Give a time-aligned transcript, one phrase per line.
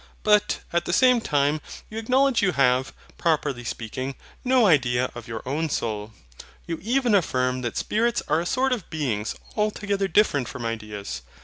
[0.23, 5.43] But, at the same time, you acknowledge you have, properly speaking, no IDEA of your
[5.45, 6.13] own soul.
[6.65, 11.21] You even affirm that spirits are a sort of beings altogether different from ideas.